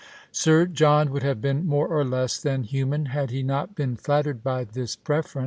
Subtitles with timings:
[0.31, 4.41] Sir John would have been more or less than human had he not been flattered
[4.43, 5.39] by this preference.